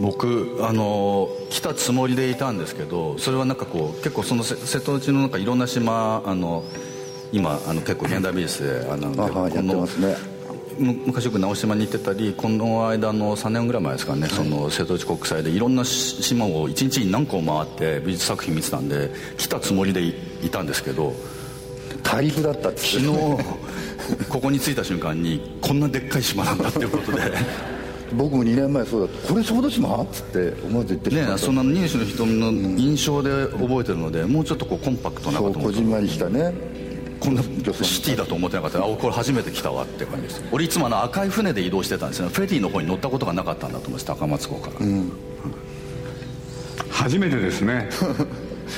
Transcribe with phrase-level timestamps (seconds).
[0.00, 6.62] 僕あの来たつもりでいたんですけどそれはなんかこう結構その瀬戸内のなんかいろんな島あの
[7.32, 10.16] 今あの結構現代美術であのやってますね。
[10.78, 20.14] 昔よく直島に行ってたりこの間の3年ぐらい前ですかね、はい、その瀬戸内国際でいろんな島を一日に何個回って美術作品見てたんで来たつもりでい
[20.50, 21.14] たんですけど
[22.04, 22.78] 大陸だったって。
[22.78, 23.08] 昨日
[24.28, 27.20] ここに着いた瞬間にこんなでっかい島なんだっていうことで
[28.14, 29.28] 僕も2年前そうだった。
[29.28, 31.32] これ小豆島っつって思わず言ってしまった。
[31.32, 36.54] ねそんな二種の瞳の印象で覚えてるので、もうちょっとこうコンパクトなことこじんまりしたね。
[37.20, 38.78] こんなシティだと思ってなかった。
[38.78, 40.42] あこれ初めて来たわって感じです。
[40.52, 45.12] 俺いつもあの赤い船で移動してたんですよフェリーの方に乗ったことがなかったんだと思います高松港から、うん、
[46.90, 47.88] 初めてですね。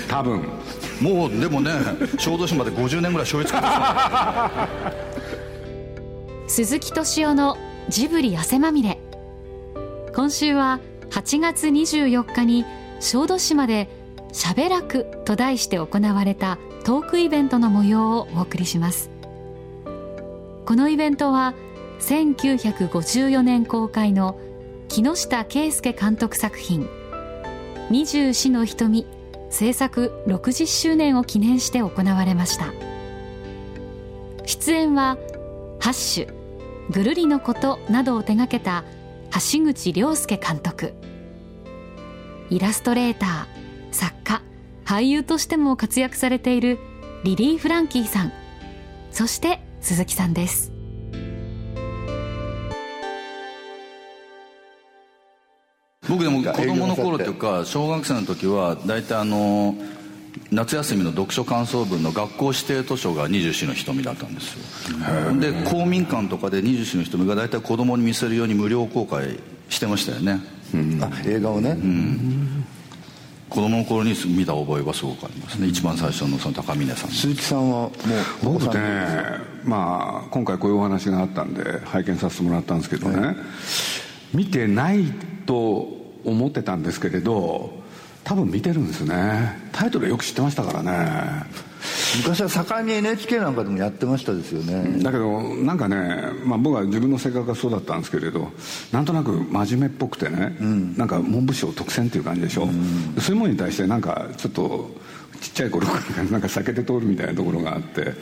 [0.09, 0.45] 多分。
[1.01, 1.73] もうでもね
[2.19, 4.87] 小豆島で50年ぐらい醤油作っ
[6.47, 7.57] て鈴木敏夫の
[7.89, 9.00] ジブリ汗まみれ
[10.21, 10.81] 今週は
[11.13, 12.67] 8月24日に
[13.01, 13.89] 小豆島で
[14.33, 19.11] 「しゃべらく」と題して行われたトークイベントの模様をお送りします。
[20.67, 21.55] このイベントは
[22.01, 24.39] 1954年公開の
[24.89, 26.87] 木下圭介監督作品
[27.89, 29.07] 「二十四の瞳」
[29.49, 32.75] 制作60周年を記念して行われました。
[34.45, 35.17] 出演は
[35.81, 36.35] 「ハッシュ」
[36.93, 38.85] 「ぐるりのこと」などを手掛けた
[39.33, 40.95] 橋口亮介監督。
[42.51, 44.43] イラストレーター作家
[44.85, 46.79] 俳優としても活躍されている
[47.23, 48.33] リリー・フランキーさん。
[49.13, 50.73] そして鈴木さんです。
[56.09, 59.77] 僕でも子供の頃というか小学生の時は大体あの
[60.51, 64.61] 夏休みの読書感想文の学校指定図書が二十四の瞳だったんですよ。
[65.39, 70.41] で公民館とかで二十四の瞳が大体子供に見せるように無料公開してましたよね、
[70.75, 72.65] うん、あ映画をね、うん。
[73.49, 75.67] 子供の頃に見た覚えがすごくありますね。
[75.67, 77.91] 一番最初のその高峰さん鈴木さんはも
[78.45, 78.81] う僕ね
[79.65, 83.37] まあ今回こういうお話があったんで拝見させてもらったんですけどね、はい、
[84.35, 85.05] 見てない
[85.47, 85.89] と
[86.25, 87.80] 思ってたんですけれど
[88.31, 89.59] 多分見てるんですね。
[89.73, 91.43] タイトルよく知ってましたからね。
[92.19, 95.03] 昔は盛んに NHK なんかでもやってましたですよね。
[95.03, 98.53] だけどなんかね、まあ、僕は自分の性格がそうだったんですけれど
[98.93, 104.91] なんとなく真面目っぽくてね、うん、なんか文部省特選っていう感じでしょ、うん、そういうものに対してなんかちょっと
[105.41, 108.15] ちっちゃい頃からなんか避けて通るみたいなところがあって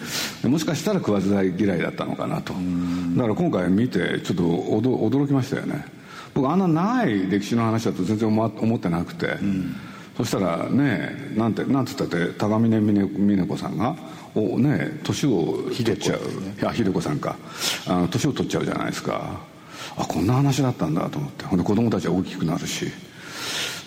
[0.48, 5.84] もしかしたら食わず嫌いだったのかなと、だから今回見てちょっと驚きましたよね。
[6.32, 9.76] 僕あんな長い歴史の話だと全然思ってなくて、うん
[10.18, 13.96] そしたらねなんてなんつったって高峰峰子さんが
[14.34, 17.36] おね年を取っちゃう、ね、いや秀子さんか。
[17.86, 19.40] あの年を取っちゃうじゃないですか。
[19.96, 21.44] あこんな話だったんだと思って。
[21.44, 22.90] ほんで子供たちは大きくなるし。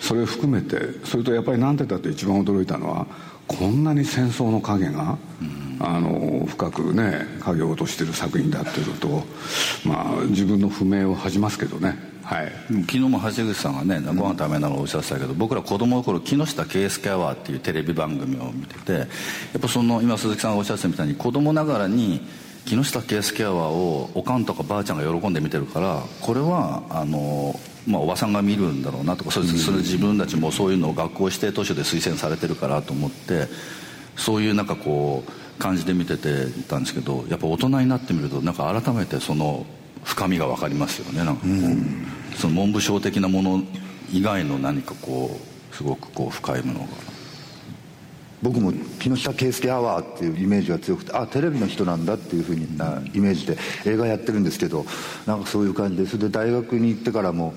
[0.00, 3.06] それを含めてそれとやっぱりなんて言ったって一番驚いたのは
[3.46, 9.08] こんなに戦争の影が、うん、あの深くね影を落としてる作品だっていうのと
[9.86, 12.52] まあ自分の不明を恥じますけどねはい、
[12.82, 19.04] 昨日も橋口さんがねご飯食べながらおっしゃってたけど、僕ら子供の頃木下圭介アワーっていうテレビ番組を見ててや
[19.58, 22.20] っぱその今鈴木さんがおっしゃってたみたいに子供ながらに
[22.64, 33.48] 木下圭介アワーをおかんとかばあちゃんが喜んで見てるからこれはあのまあ、おばさんが見るんだろうなとかそれそれ自分たちもそういうのを学校指定図書で推薦されてるからと思って
[34.16, 39.66] そういうなんかこう感じで見ててたんですけどやっぱ大人になってみるとなんか改めてその
[40.04, 43.62] 深みが分かりますよねなんかこう、うん、その文部省的なもの
[44.12, 45.38] 以外の何かこ
[45.72, 46.86] うすごくこう深いものが。
[48.42, 54.84] 僕も木下圭介アワーっていうイメージが強くてあテレビの人なんだっていうふうなイメージで映画やってるんですけど
[55.26, 57.54] なんかそういう感じでそれで大学に行ってからも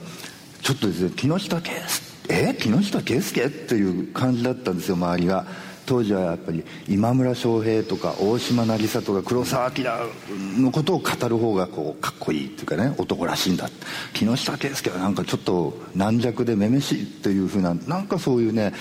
[0.62, 2.54] ちょっとですね木下圭介え？
[2.54, 3.46] 木下圭介？
[3.46, 5.48] っていう感じだったんですよ周りが。
[5.86, 13.70] 当時はやっぱり今村翔平とか大島渚とか黒澤明のことを語る方がこうかっこいいっていうかね男らしいんだ
[14.14, 18.74] 木下圭介はなんかちょっと軟弱でめめしいっていうふうななんかそういうね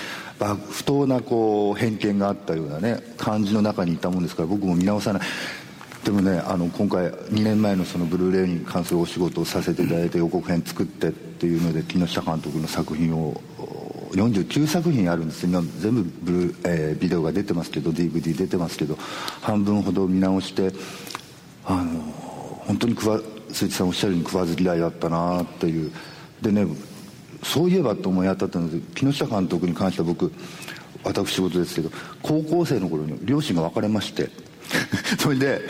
[0.71, 5.21] 不当なこう偏見があったようなね感じの中にいたもんですから僕も見直さない。
[6.03, 13.41] でもねあの今回2年前のそのブルーレイに関するお仕事をさせていただいて予告編作ってっていうので木下監督の作品を
[14.15, 18.97] 49作品あるんです今全部ブル、えー、ビデオが出てますけど DVD 出てますけど
[19.41, 20.71] 半分ほど見直して
[21.65, 22.01] あの
[22.65, 23.19] 本当に桑
[23.49, 25.91] 鈴木さんおっしゃるように食わず嫌いだったなっていう。
[26.41, 26.67] でね
[27.43, 30.31] そういえばと思い当たったので木下監督に関しては僕
[31.03, 31.91] 私事ですけど
[32.23, 34.29] 高校生の頃に両親が別れまして
[35.19, 35.61] それで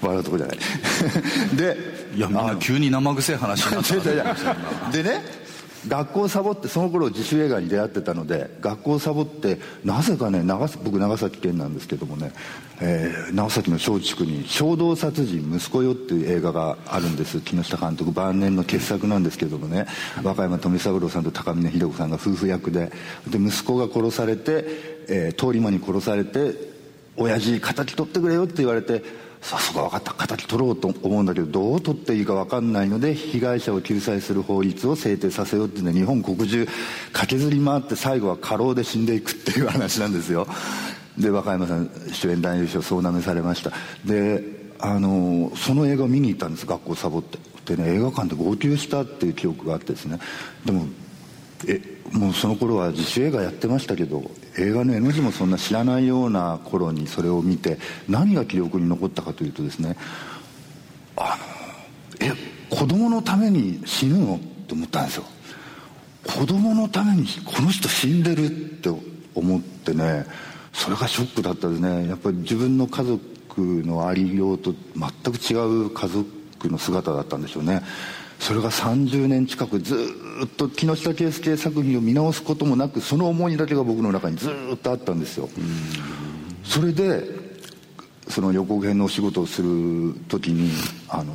[0.00, 0.58] 笑うとこじゃない。
[1.56, 1.76] で
[2.14, 3.94] いやみんな急に生臭い話になった。
[4.92, 5.45] でね
[5.88, 12.32] 学校サボってその頃自主映画に出会ってたので学校をサボってなぜかね長僕長崎県なんですけどもね、
[12.80, 17.40] えー、長崎の松竹に「衝動殺人息子よ」っていう映画があるんです。
[17.40, 19.86] 木下監督晩年の傑作なんですけどもね
[20.22, 22.90] 和歌山富三郎さんと高峰秀子さんが夫婦役で
[23.28, 24.64] で息子が殺されて、
[25.08, 26.54] えー、通り魔に殺されて
[27.16, 29.02] 「親父敵取ってくれよ」って言われて
[29.46, 30.26] さすが分かった。
[30.26, 36.66] 敵取ろうと思うんだけどどう取っていいか分かんないので被害者を救済する法律を制定させようっていうのは日本国中
[37.12, 40.48] 駆けずり回って最後は過労で死んでいくっていう話なんですよ。
[41.16, 43.70] で和歌山さん主演男優賞総なめされました
[44.04, 44.42] で
[44.78, 47.38] あのその映画を見に行ったんです学校サボって。
[47.66, 50.18] でね映画館で号泣したっていう記憶があってですね。
[50.64, 50.86] でも
[51.66, 59.96] えもうその頃は自主映画やってましたけど映画の N 字もそんな知らないような頃にそれを見て何が記憶に残ったかというとですね
[61.16, 61.36] あ
[62.20, 62.32] のえ
[62.70, 64.36] 子供のために死ぬの？
[64.36, 65.24] って思ったんですよ。
[66.26, 68.88] 子供のためにこの人死んでるって
[69.34, 70.26] 思ってね
[70.72, 72.08] それがショックだったですね。
[72.08, 73.22] やっぱり自分の家族
[73.58, 75.54] のありようと全く違
[75.86, 76.26] う家族
[76.68, 77.82] の姿だったんでしょうね。
[78.38, 79.96] それが30年近くず
[80.44, 85.48] っと木下圭介作品を見直すこともなくその思いだけが僕の中にずっとあったんですよ。
[86.64, 87.24] それで
[88.28, 90.70] その予告編のお仕事をする時に
[91.08, 91.32] あの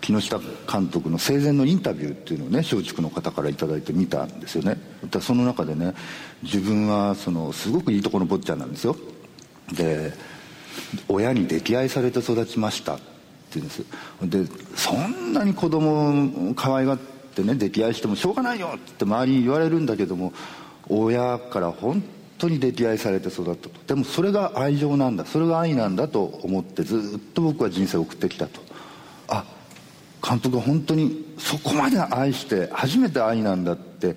[0.00, 0.38] 木下
[0.70, 4.78] 監督の生前のインタビューっていうのをね松竹の方から頂いて見たんですよね。
[5.20, 5.94] その中でね
[6.42, 8.96] 自分はそのすごくいいとこの坊ちゃんなんですよ。
[9.72, 10.12] で
[11.08, 12.98] 親に溺愛されて育ちました。
[13.54, 14.50] 言うんです。
[14.50, 20.32] でそんなに子供を可愛がってね溺愛してもしょうがないよって周りに言われるんだけども
[20.88, 22.02] 親から本
[22.38, 23.70] 当に溺愛されて育ったと。
[23.86, 28.60] でもそれが愛情なんだそれが愛なんだと思ってずっと僕は人生を送ってきたと。
[29.28, 29.44] あ
[30.26, 34.16] 監督は本当にそこまで愛して初めて愛なんだって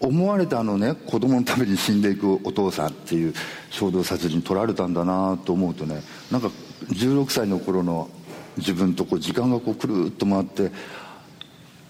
[0.00, 3.34] 思われたあのね子供のために死んでいくお父さんっていう
[3.70, 6.50] 衝動殺人取られたんだなと思うとねなんか
[6.86, 8.08] 16歳の頃の
[8.56, 10.70] 自分とこう時間がこうくるっと回って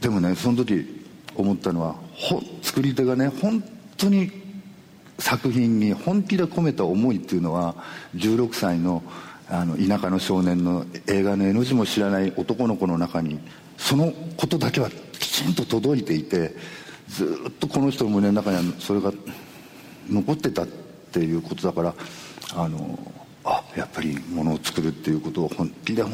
[0.00, 1.05] でもねその時
[1.35, 3.62] 思ったのはほ作り手がね本
[3.96, 4.31] 当に
[5.19, 7.75] 作品に本気で込めた思いっていうのは
[8.14, 9.02] 16歳の
[9.50, 13.40] あの田舎の少年の映画の絵の字も知らない男の子の中に
[13.79, 16.55] そのことだけはきちんと届いていて
[17.08, 19.11] ずっとこの人の胸の中にはそれが
[20.11, 21.94] 残ってたっていうことだから
[22.55, 22.99] あの
[23.48, 26.04] あやっぱりものを作るっていうことを本気で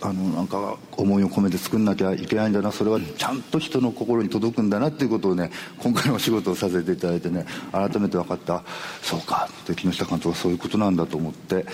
[0.00, 2.70] あのなんか思いを込めて作んなきゃいけないんだな。
[2.70, 8.62] それはちゃんと人の心に届くんだなっていうことをね今回のお仕事をさせていただいてね改めて分かった。
[9.02, 9.48] そうか。
[9.64, 11.66] って木下監督はそういうことなんだと思って。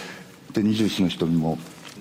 [0.52, 1.58] で24の瞳も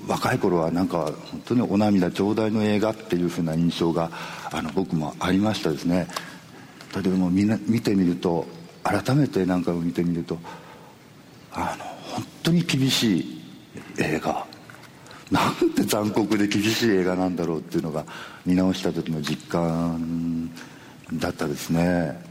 [0.08, 4.12] 若い頃はなんか本当にお涙頂戴の映画っていうふうな印象が
[4.52, 6.08] あの僕もありましたですね。
[6.94, 8.46] だけども見てみると
[8.84, 10.38] 改めて何回も見てみると
[11.52, 13.42] あの本当に厳しい
[13.98, 14.46] 映画。
[15.32, 18.06] なんて残酷で厳しい映画なんだろうっていうのが
[18.46, 20.52] 見直した時の実感
[21.14, 22.22] だったですね。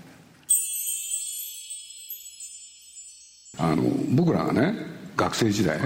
[3.59, 4.75] あの僕らがね
[5.17, 5.79] 学生時代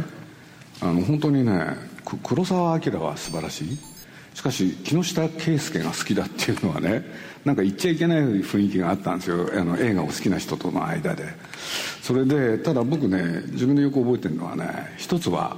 [0.81, 1.75] あの本当にね
[2.23, 3.96] 黒澤明は素晴らしい。
[4.37, 7.03] しかし木下圭介が好きだっていうのはね
[7.47, 9.49] なんか言っちゃいけない雰囲気があったんですよ。
[9.51, 11.25] あの映画を好きな人との間で。
[12.03, 15.57] それでただ僕ね自分でよく覚えてるのはね一つは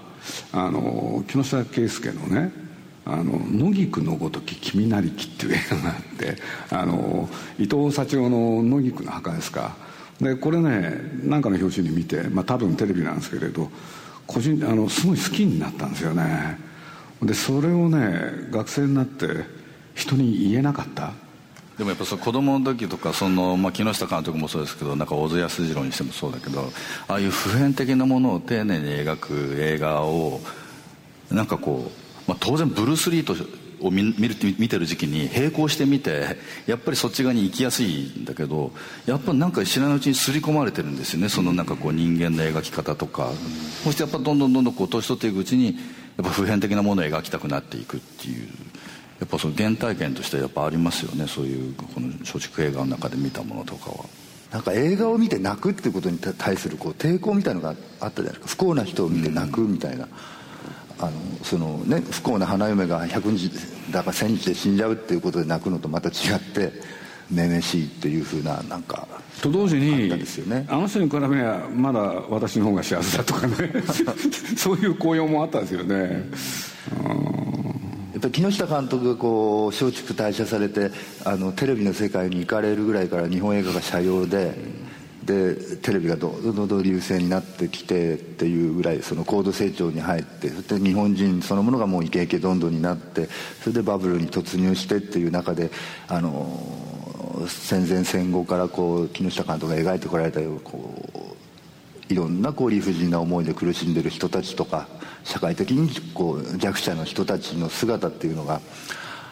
[0.53, 2.53] あの木下圭介のね
[3.05, 6.37] 「あの野菊のごとき君なりき」っていう映画があって
[6.71, 9.75] あの伊藤幸男の「野菊の墓」ですか。
[10.21, 13.69] でこれね何かの表紙に見て、まあ、多分テレビなんですけれど
[14.29, 16.68] 個人あのすごい好きになったんですよね。
[17.23, 19.27] でそれをね学生になって
[19.95, 21.13] 人に言えなかった？
[21.77, 26.73] でもやっぱそ子供の時とかその、まあ、木下監督もそうですけどなんか小津安二郎にしてもそうだけど
[27.07, 30.41] ああいう普遍的なものを丁寧に描く映画を
[31.31, 31.91] なんかこ
[32.27, 33.35] う、まあ、当然ブルース・リーと
[33.81, 38.73] を見見る見てる時期に並行して見てやっぱりそっち側に行きやすいんだけど
[39.07, 41.29] やっぱなんか知らないうちに刷り込まれてるんですよね。
[41.29, 43.31] そのなんかこう人間の描き方とか、
[43.85, 45.79] そしてやっぱどんどんどんどんこう年取っていくうちに
[46.19, 48.49] やっぱ普遍的なものを描きたくなっていくっていう
[49.21, 51.27] やっぱその原体験としてやっぱありますよね。
[51.27, 54.05] そういうこの松竹映画の中で見たものとかは。
[54.53, 58.47] なんか映画を見て泣くっていうことに対するこう抵抗みたいのがあったじゃないですか。
[58.49, 60.11] 不幸な人を見て泣くみたいな、うん、
[61.07, 63.51] あのそのね不幸な花嫁が100日
[63.93, 66.73] だから1000日で死んじゃうっていうことで泣くのとまた違って
[67.31, 69.07] めめしいっていうふうななんか
[69.41, 73.55] と同時に、ね、あの人に比べりゃまだ私の方が幸せだとかね。
[74.57, 76.25] そういう高揚もあったんですよね。
[78.13, 80.91] やっぱり木下監督がこう松竹退社されて
[81.25, 84.57] あのテレビの世界に行かれるぐらいから日本映画が斜陽で
[85.25, 93.29] でテレビがどんどんどん流星になってきてっていうぐらいその高度成長に入ってそして日本人そのものがもうイケイケどんどんになって
[93.61, 95.71] それでバブルに突入してっていう中で
[96.09, 96.88] あの
[97.47, 104.89] 戦前戦後からこう木下監督が描いてこられたようこういろんなこう理不尽な思いで苦しんでる人たちとか
[105.25, 108.61] 社会的にこう弱者の人たちの姿っていうのが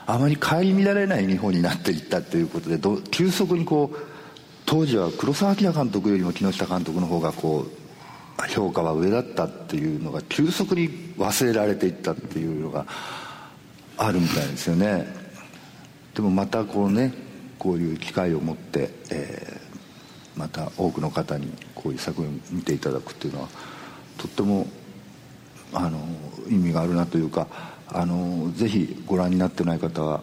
[0.07, 2.78] あまり顧みられない日本になっていったっていうことで
[3.11, 3.97] 急速にこう
[4.66, 12.87] 当時は黒澤明監督よりも木下監督の方がこう評価は上だったっていうのが急速に忘れられていったっていうのが
[13.97, 15.07] あるみたいですよね。
[16.14, 17.25] でもまたこうね
[17.59, 23.49] こういう機会を持って、えー、また多くの方にこういう作品を見ていただくっていうのは
[24.19, 24.67] とっても
[25.73, 25.99] あの
[26.49, 27.49] 意味があるなというか
[27.89, 30.23] あのぜひご覧になってない方は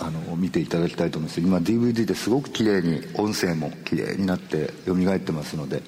[0.00, 5.82] あの見ていただきたいと思います今 DVD ですごくきれいに音声もきれいになってよみがえってますので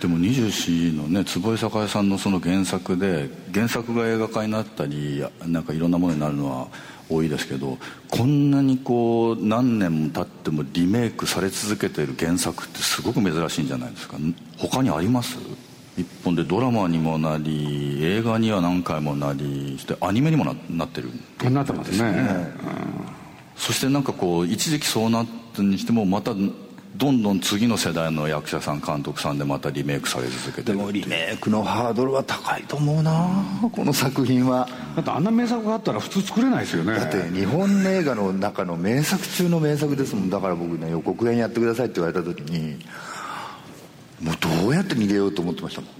[0.00, 6.68] でも24のね坪井栄さんのその原作で原作が映画化になったりなんかいろんなものになるのは
[7.10, 7.76] 多いですけど
[8.10, 14.16] こんなにこう何年も経ってもリメイクされ続けている原作ってすごく珍しいんじゃないですか。
[14.56, 15.36] 他にあります？
[15.98, 21.10] 一本でドラマにもなり映画には何回もなりしてアニメにもななってる。
[21.50, 22.46] なってますね、ね。
[23.56, 26.32] そしてなんかこう一時期そうなったにしてもまた
[27.00, 33.26] どんどん次の世代の役者さん監督さんでまたリメイクされ続けてでもリメイクのハードルは高いと思うな。
[33.72, 34.68] この作品は。
[34.94, 36.94] だってあんな名作があったら普通作れないですよね。
[36.94, 40.28] だって日本映画の中の名作中の名作ですもん。
[40.28, 42.78] だから僕ね予告編やってくださいって言われた時に
[44.20, 45.90] もうどうやって逃げようと思ってましたもん。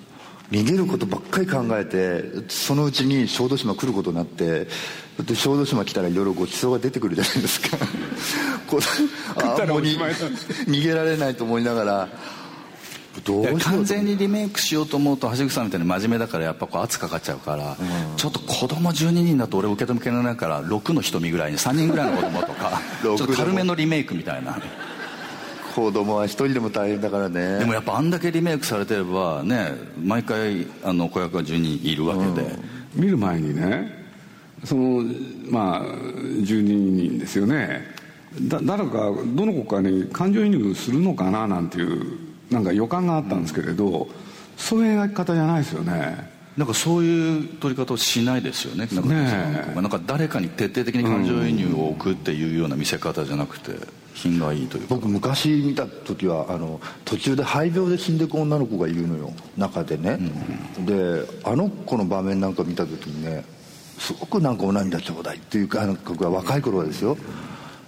[0.51, 4.67] 逃げることばっかり考えてそのうちに小豆島来ることになって
[5.35, 7.77] 小豆島来たらいろいろごちそうが出てくるじゃないですか。
[8.67, 8.81] こう
[9.37, 9.81] あもう
[10.69, 12.09] 逃げられないと思いながら。
[13.25, 24.59] どう完全にリメイクしようと思うと橋口さんみたいに真面目だからやっぱこう圧かかっちゃうから、うん、ちょっと子供12人だと俺受け止めきれないから6の瞳ぐらいに3人ぐらいの子供とか ちょっと軽めのリメイクみたいな。
[25.75, 27.61] 子供は一人でも大変だからね。
[27.61, 29.73] でもやっぱあんだけリメイクされてればね
[30.03, 32.49] 毎回あの子役が10人いるわけで、
[32.97, 34.00] うん、見る前にね
[34.65, 35.05] その
[35.51, 37.83] まあ12人ですよね。
[38.43, 42.19] だ誰かどの子かに感情移入するのかななんていう
[42.51, 44.09] なんか予感があったんですけれど、うん、
[44.57, 46.31] そういう描き方じゃないですよね。
[46.57, 48.89] なんかそういう取り方をしないですよね。
[48.93, 53.73] なんかねなんか誰かに徹底的に感情移入を置くっていうような見せ方じゃなくて
[54.15, 59.33] 品がいいという僕昔見た時はあの途中で肺病で死んでいく女の子がいるのよ。
[59.57, 60.19] 中でね、
[60.79, 63.45] うん、であの子の場面なんか見た時にね
[64.01, 67.17] すごくなんかお涙ちょうだいっていう感覚は若い頃はですよ。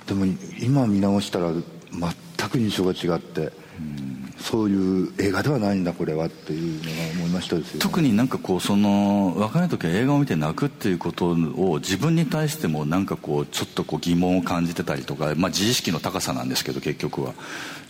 [0.07, 0.27] でも
[0.61, 4.12] 今見直したら全く印象が違って、うん
[4.43, 17.35] そういう映画ではないんだこれはっていうのが思いました、ね、特になんかこうその若い時は映画を見て泣くっていうことを自分に対してもなんかこうちょっとこう疑問を感じてたりとか、まあ、自意識の高さなんですけど結局は。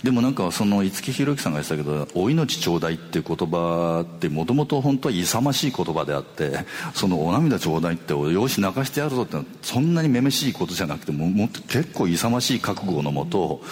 [0.02, 13.62] でもなんかその五木ひろゆきさんが言ってたけど「お命ちょうだい」っていう言葉ってもともと本当は勇ましい言葉であってその「お涙ちょうだい」って「よし泣かしてやるぞ」ってそんなにめめしいことじゃなくてももっと結構勇ましい覚悟のもと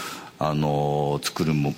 [0.42, 1.74] あの作るも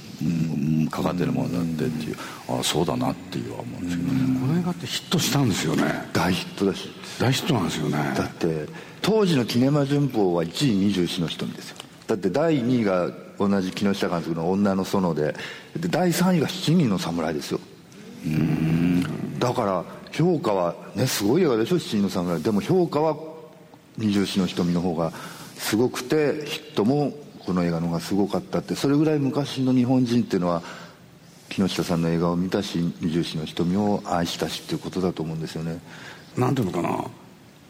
[0.88, 2.16] かかってるものだってっていう。
[2.48, 4.40] ああそうだなっていうは思うんですけどね。
[4.40, 5.82] この映画ってヒットしたんですよね。
[6.12, 6.88] 大ヒットだし。
[7.18, 8.14] 大ヒットなんですよね。
[8.16, 8.66] だって
[9.02, 11.76] 当時のキネマ旬報は1位二十四の瞳ですよ。
[12.06, 15.34] だって第2位が同じ木下監督の「女の園で」
[15.76, 17.60] で第3位が「七人の侍」ですよ。
[19.40, 23.16] だから評価はねすごい映画でしょ「七人の侍」でも評価は
[23.98, 25.12] 二十四の瞳の方が
[25.56, 27.12] すごくてヒットも
[27.44, 30.62] この映画の方がすごかったってそれぐらい昔の日本人っていうのは
[31.48, 35.80] 木下さんの映画を見たし二十四の瞳を愛したしっていうことだと思うんですよね。
[36.36, 37.04] なんていうのかな？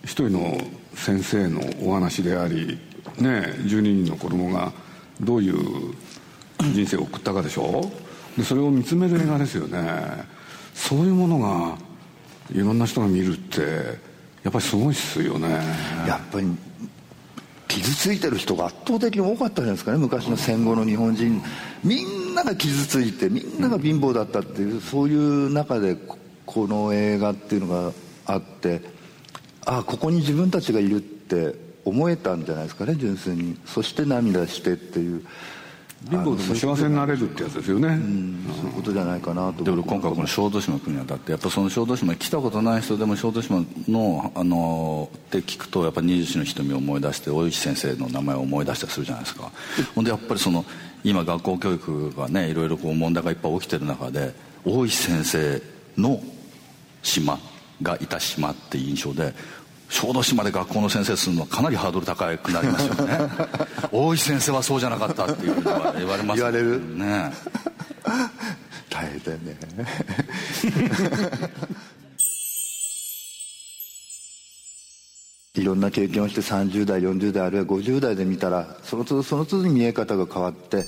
[0.05, 0.57] 一人の
[0.95, 2.79] 先生のお話であり
[3.19, 4.73] ね12人の子供が
[5.21, 5.95] どういう
[6.73, 7.91] 人生を送ったかでしょ？
[8.37, 9.81] でそれを見つめる映画ですよね。
[10.75, 11.77] そういうものが
[12.55, 13.61] いろんな人が見るって
[14.43, 15.49] やっぱりすごいっすよね。
[16.07, 16.47] やっぱり
[17.73, 21.43] 傷ついてる人が圧倒的に多かったじゃないですかね昔の戦後の日本人。
[21.83, 25.97] みんなが傷ついてみんなが貧乏だったっていうそういう中で
[26.45, 27.93] この映画っていうのが
[28.27, 28.83] あって
[29.65, 33.59] ああここに自分たちがいるって思えたんじゃないですかね純粋に。
[33.65, 35.25] そして涙してっていう。
[36.11, 37.89] 貧乏でも幸せになれるってやつですよね、
[38.61, 49.51] そういうことじゃないかなとで俺今回この小豆島国にあたってやっぱその小豆島に来たことない人でも小豆島のあのって聞くとやっぱ二十四の瞳を思い出して大石先生の名前を思い出したりするじゃないですか。
[49.95, 50.65] ほんでやっぱりその
[51.05, 55.63] 今学校教育がねいろいろこう問題がいっぱい起きてる中で大石先生
[55.97, 56.21] の
[57.03, 57.39] 島
[57.81, 59.35] がいた島っていう印象で
[59.93, 63.19] 小豆島で学校の先生するのはかなりハードル高くなりますよね。
[63.93, 65.65] 大石先生はそうじゃなかったっていうふうに
[65.99, 66.81] 言われます言われる。
[66.97, 67.31] ね
[68.89, 69.59] 大変だよね。
[75.55, 80.87] いろんな経験をして30代40代あるいは50代で見たらその都度その都度に見え方が変わって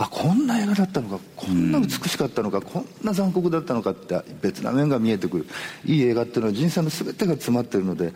[0.00, 5.46] あこんな映画だったのかこんな美しかったのか、こんな残酷だったのかって別な面が見えてくる。
[5.84, 8.14] いい映画っていうのは人生の全てが詰まってるので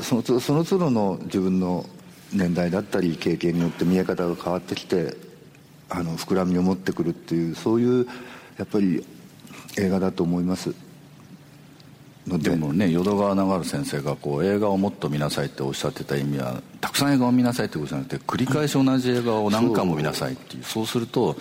[0.00, 1.84] その都度その都度の自分の
[2.32, 5.16] 年代だったり経験によって見え方が変わってきて
[5.88, 8.06] あの膨らみを持ってくるっていうそういう
[8.56, 9.04] やっぱり
[9.78, 10.72] 映画だと思います。
[12.26, 20.64] ででもね淀川長治先生がこう映画をもっと見なさいっておっしゃってた意味はたくさん映画を見なさいってことじゃなくて繰り返し同じ映画を何回も見なさいっていう。
[20.64, 21.36] そうすると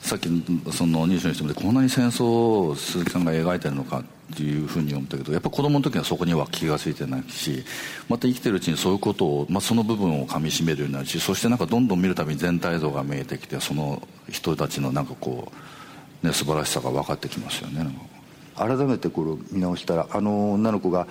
[0.00, 0.28] さっき
[0.72, 3.98] そのニュースの人でこんなに戦争を鈴木さんが描いてるのか
[4.32, 7.64] っていうふうに思ったけどやっぱ子供の時はそこには気が付いてないし
[8.08, 15.50] また生きてるうちにそういうことを、まあ、その部分をかみしめるようになるしそしてなんかどんどん見るたびに全体像が見えてきてその人たちのなんかこ
[16.22, 17.86] う、ね、素晴らしさが分かってきますよね
[18.58, 21.06] 改めてこれを見直したらあの女の子が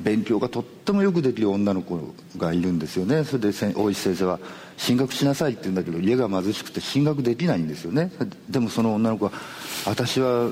[0.00, 1.98] 勉強がとってもよくできる女の子
[2.36, 3.24] がいるんですよね。
[3.24, 4.38] それで大石先生は
[4.76, 8.10] 「進学しなさい」って言うんだけど家が貧しくて進学できないんですよね。
[8.48, 9.32] でもその女の子は
[9.86, 10.50] 「私は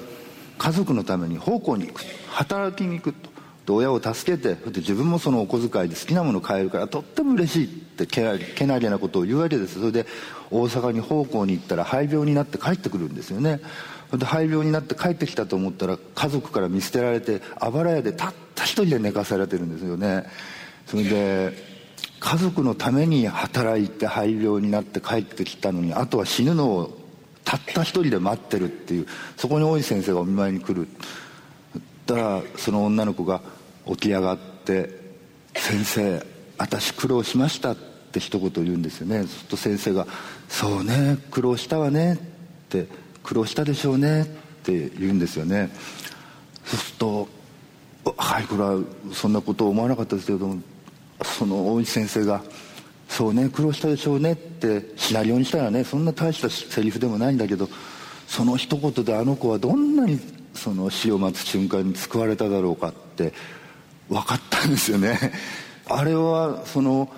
[0.59, 3.31] 家族のために奉公に行く働きに行く」と。
[3.73, 10.07] 親を助けて自分もそのお小遣いで好きなものを買えるからとっても嬉しいってけなげなことを言うわけですそれで
[10.51, 13.61] 大阪に奉公に行ったら肺病になって帰ってくるんですよね。
[14.19, 20.27] 肺病になって帰ってきたと思ったら家族から見捨てられてあばら屋でたった一人で寝かされてるんですよね。
[20.87, 21.71] それで
[22.19, 26.99] 家族のために働いて肺病になって帰ってきたのにあとは死ぬのを
[27.45, 30.89] たった一人で待ってるっていうそこに大井先生がお見舞いに来る。
[31.79, 33.41] ったらその女の子が
[33.87, 34.91] 起き上がって
[35.55, 36.27] 「先生
[36.59, 37.77] 私苦労しました」っ
[38.13, 39.27] て一言言うんですよね。
[39.27, 40.07] すると先生が
[40.49, 42.17] 「そうね苦労したわね」っ
[42.69, 42.87] て
[43.31, 44.27] 「苦労したでしょうね」っ
[44.65, 45.71] て言うんですよね。
[46.65, 47.29] そうすると
[48.19, 48.81] 「はいこれは
[49.13, 50.59] そんなこと思わなかったですけども
[51.23, 52.43] その大石先生が
[53.09, 57.69] 「そうね苦労したでしょうね」ってシナリオにしたらねそんな大したセリフでもないんだけど
[58.27, 60.19] その一言であの子はどんなに
[60.53, 63.33] その死を待つ瞬間に救われただろうかって
[64.09, 65.33] 分かったんですよね。
[65.87, 67.09] あれはその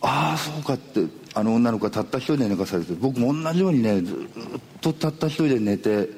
[0.00, 1.02] ああそうかって
[1.38, 4.16] あの女の子がたった一人で寝かされて僕も同じようにねずっ
[4.80, 6.08] とたった一人で寝て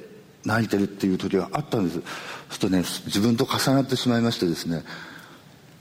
[0.44, 1.96] 泣いてるっていう時があったんです。
[1.96, 2.04] そう
[2.50, 4.82] するとね自分と重なってしまいましてですね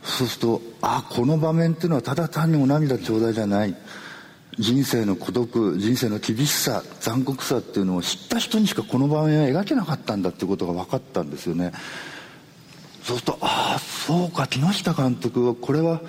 [0.03, 3.75] そうするとああこの場面っていうのはただ単にお涙頂戴じゃない。
[4.57, 11.71] 人生の孤独人生の厳しさ残酷さっていうのを知った人にしかこの場面は描けなかったんだってことが分かったんですよね。
[13.03, 16.01] そうするとああそうか木下監督はこれは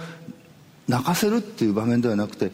[0.89, 2.51] 泣かせるっていう場面ではなくて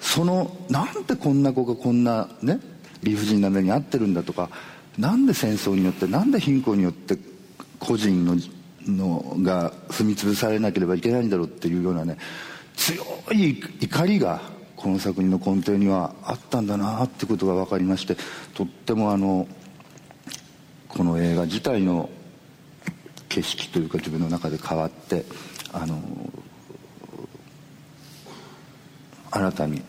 [0.00, 2.58] そのなんでこんな子がこんなね
[3.02, 4.50] 理不尽な目に遭ってるんだとか
[4.98, 7.18] なんで戦争によってなんで貧困によって
[7.78, 8.36] 個人の
[8.86, 12.16] のが踏み潰されなければいけないんだろうっていうようなね
[12.76, 14.40] 強い怒りが
[14.74, 18.16] この作品の根底にはあったんだなってことが分かりまして
[18.54, 19.46] とってもあの
[20.88, 22.08] この映画自体の
[23.28, 25.24] 景色というか自分の中で変わって
[25.72, 26.00] あの
[29.30, 29.82] 新たに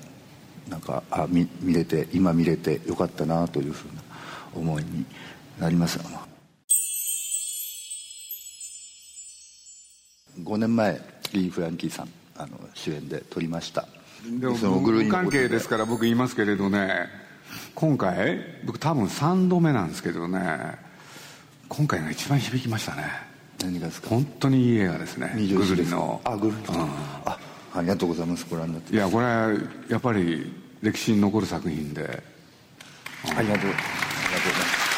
[0.69, 4.01] なんかあ見見れて今見れてよかったなというふうな
[4.55, 5.05] 思いに
[5.59, 5.99] なります
[10.43, 11.01] 5年前
[11.33, 13.87] リー・フランキーさんあの主演で撮りました。
[14.39, 17.07] でも無関係ですから僕言いますけれどね
[17.73, 20.77] 今回僕多分3度目なんですけどね
[21.67, 23.03] 今回が一番響きましたね。
[23.61, 24.09] 何がですか？
[24.09, 26.21] 本当にいい映画ですねググルリの。
[26.23, 26.73] あグルリ。
[26.77, 26.89] の、うん、
[27.25, 27.37] あ
[27.73, 28.45] ありがとうございます。
[28.49, 28.93] ご覧になって。
[28.93, 29.53] いやこれは
[29.89, 32.23] やっぱり歴史に残る作品で、うん、ありが
[33.33, 33.77] とうありがとうございま
[34.65, 34.91] す。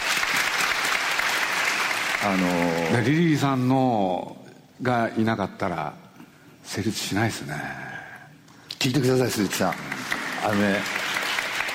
[2.25, 4.37] あのー、リリーさんの
[4.81, 5.93] がいなかったら
[6.63, 7.55] 成立しないですね。
[8.79, 9.73] 聞いてください鈴木さん。
[10.45, 10.79] あのね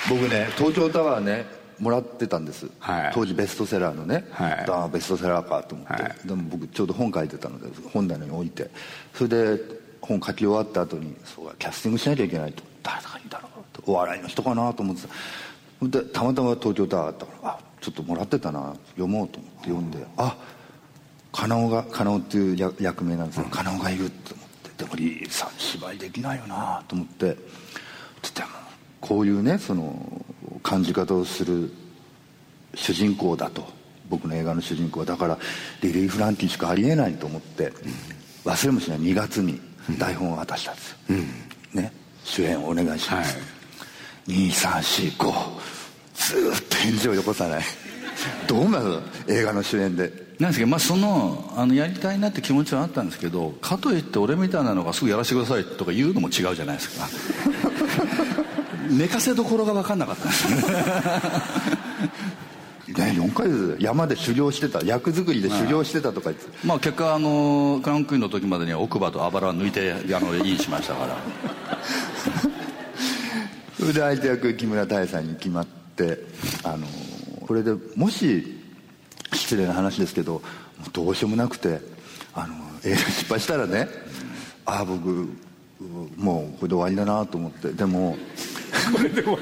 [0.09, 1.45] 僕ね東京タワーね
[1.79, 8.69] もらってたんです、はい、当時ベストセラーのね、はい、あベストセラーかと思って、はい、でも僕ちょうど本書いてたので本棚に置いて。
[9.13, 12.63] それで本書き終わった後にそうキャスティングしなきゃいけないと。
[12.83, 15.03] 誰がいいだろうとお笑いの人かなと思って
[15.81, 15.87] た。
[15.87, 18.75] でたまたま東京タワーあったからあちょっともらってたな。
[18.89, 20.35] 読もうと思って読んであ
[21.31, 23.47] 金尾が金尾っていう役名なんですよ。
[23.51, 24.83] 金尾がいると思って。
[24.83, 27.25] でもリーさん芝居できないよなと思って。
[27.27, 28.47] でも
[29.01, 30.25] こういうねその
[30.63, 31.71] 感じ方をする
[32.73, 33.77] 主人公だと。
[34.09, 35.37] 僕の映画の主人公はだから
[35.83, 37.71] リリー・フランキーしかありえないと思って、
[38.43, 39.61] 忘れもしない2月に
[39.97, 40.95] 台本を渡したんです。
[41.73, 41.91] ね。
[42.23, 43.43] 主演お願いします、は
[44.27, 45.69] い、2345
[46.13, 47.63] ずっと返事をよこさない。
[48.47, 49.01] どうなの？
[49.27, 50.29] 映画の主演で。
[50.39, 57.07] なんですけど、まあ、そのあのやりたいなって気持ちはあったんですけどかといって俺みたいなのがすぐやらせてくださいとか言うのも違うじゃないですか。
[58.89, 60.45] 寝かせどころが分かんなかったんです
[63.13, 71.17] ねね、4ヶ月山で修行してた役作りで修行してたとか言って、まあ結果あのクランクインの時までに奥歯とあばら抜いてあのインしましたから。
[73.79, 76.19] それで相手役木村多江さんに決まって
[76.63, 76.85] あの
[77.47, 78.61] これでもし
[79.33, 80.41] 失礼な話ですけど
[80.91, 81.79] どうしようもなくて
[82.33, 83.87] あの映画失敗したらね
[84.65, 85.29] ああ僕
[86.17, 87.69] もうこれで終わりだなと思って。
[87.69, 88.17] でも
[88.95, 89.33] これで終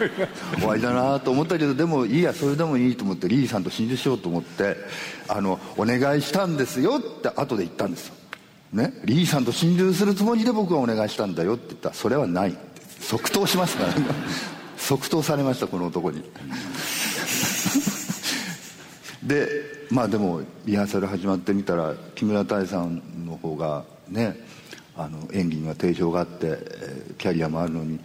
[0.66, 4.76] わりだなと思ったけどでもいいやそれでもいいと思ってリーさんと心中しようと思って
[5.28, 8.16] あのお願いしたんですよって後で言ったんですよ、
[8.74, 11.90] ね、リーさんと心中するつもりで僕はお願いしたんだよって言った。
[11.90, 12.58] らそれはない。
[13.00, 14.06] 即答しますから、ね、
[14.78, 16.24] 即答されましたこの男に。
[19.24, 19.48] で
[19.90, 24.40] まあでもリハーサル始まってみたら木村多江さんの方がね
[24.96, 28.00] あの演技には定評があって、えー、キャリアもあるのに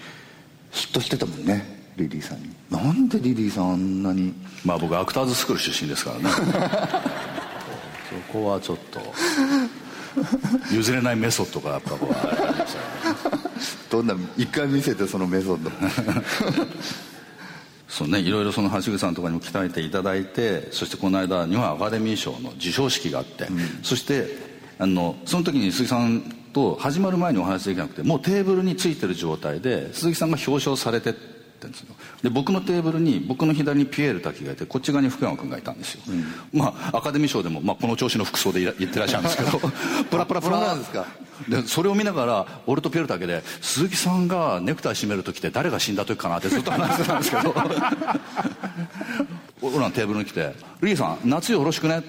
[0.73, 2.51] 嫉妬してたもんねリリーさんに。
[2.71, 6.31] なんでリリーさんあんなにまあ僕アクターズスクール出身ですからね。
[8.29, 9.01] そこはちょっと。
[10.71, 15.71] 譲れないメソッドがやっぱこうありましたどんな一回見せてそのメソッド。
[17.89, 24.29] そうねいろいろその橋口さんとかにも鍛えていただいてそしてこの間日本アカデミー賞の授賞式があって、うん、そして
[24.79, 26.23] あのその時に鈴木さん
[26.53, 31.15] と始まる前にお話できなくてもうテーブルについてる状態で鈴木さんが表彰されてっ
[31.63, 31.95] てんですよ。
[32.23, 39.59] で僕のテーブルに僕の左にピエール滝がいてこっち側に福山君がいたんですよ、うん、まあアカデミー賞でも、まあ、この調子の服装で言ってらっしゃるんですけど
[40.11, 40.61] プラプラプラ。
[40.61, 41.07] なんですか。
[41.49, 47.55] でそれを見ながら俺とピエール滝で鈴木さんがネクタイ締める時って誰が死んだ時かなってずっと話してたんですけど。
[49.63, 52.03] 俺らのテーブルに来て「リーさん夏よろしくね」っ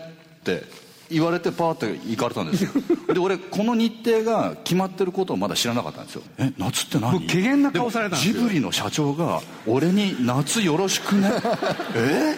[0.44, 0.64] て
[1.14, 2.72] 言われてパーって行かれたんですよ。
[3.14, 6.24] で俺この日程が決まってることをまだ知らなかったんですよ。
[6.40, 7.26] え夏って何？
[7.28, 11.32] 怪げな顔されたんですジブリの社長が俺に「夏よろしくね」
[11.96, 12.36] え？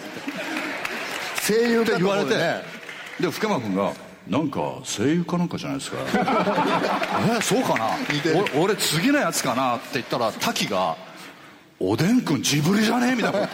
[1.46, 2.34] 声優って言われて。
[3.20, 3.92] で福山君が
[4.28, 5.96] 「なんか声優かなんかじゃないですか。
[7.38, 7.90] えそうかな？
[8.60, 10.96] 俺次のやつかな」って言ったら滝が
[11.80, 13.12] 「おでんくんジブリじゃね？
[13.12, 13.48] え?」みたいな。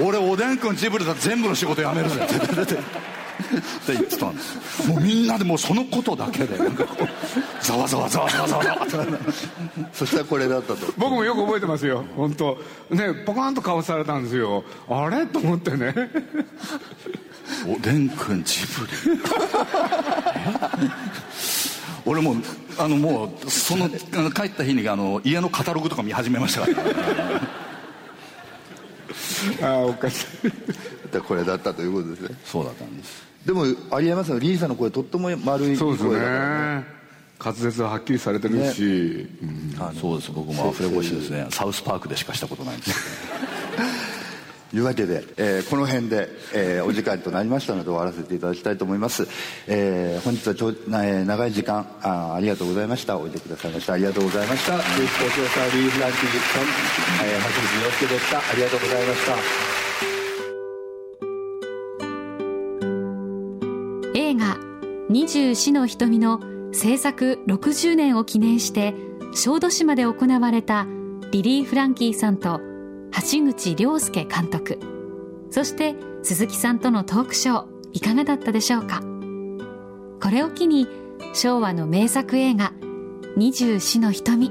[0.00, 2.16] 俺おでんくんジブリだ全部の仕事やめるぜ。
[2.24, 2.76] って
[3.56, 7.08] って言ってたんですもうみんなでもうそのことだけでなんかこう
[7.64, 9.06] ざわざわざわざわざわざわ
[9.92, 10.92] そしたらこれだったと。
[10.96, 12.04] 僕もよく覚えてますよ。
[12.16, 12.58] 本当。
[12.90, 14.64] ねポカンと顔されたんですよ。
[14.88, 15.26] あれ？
[15.26, 15.94] と思ってね。
[17.66, 19.20] おでんくんジブリ。
[22.06, 22.36] 俺も
[22.78, 23.96] あのもうその帰
[24.46, 26.68] った日にあの家のカタログとか見始めましたか
[29.60, 30.26] ら、ああおかしい。
[31.20, 32.38] これだったということですね。
[32.44, 34.38] そうだったんですでもありえますよ。
[34.38, 36.98] リーさんの声とっても丸い声だからね。
[37.42, 39.26] 滑舌ははっきりされてるし、ね。
[39.80, 40.32] うん、そうです。
[40.32, 42.94] 僕もアフレコシですねサウスパークでしかしたことないんです。
[44.70, 49.26] というわけで、えー、この辺で、えー、お時間となりましたので終わらせていただきたいと思います、
[49.66, 53.16] えー、本日はちょ、えー、長い時間あありがとうございました。
[53.16, 53.94] おいでくださいました。
[53.94, 54.74] ありがとうございました。
[54.76, 58.38] リーフランキーさん、えー、橋口洋介でした。
[58.38, 59.26] ありがとうございまし
[59.72, 59.77] た
[65.28, 66.40] 24の瞳の
[66.72, 68.94] 制作60年を記念して
[69.34, 70.86] 小豆島で行われた
[71.32, 72.62] リリー・フランキーさんと
[73.30, 74.78] 橋口亮介監督。
[75.50, 79.02] そして鈴木さんとのトークショーいかがだったでしょうか？
[80.22, 80.88] これを機に
[81.34, 82.72] 昭和の名作映画
[83.36, 84.50] 24の瞳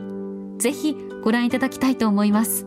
[0.59, 2.66] ぜひご覧いただきたいと思います。